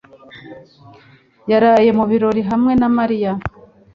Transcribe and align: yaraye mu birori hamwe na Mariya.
yaraye 1.51 1.89
mu 1.97 2.05
birori 2.11 2.41
hamwe 2.49 2.73
na 2.81 2.87
Mariya. 2.97 3.31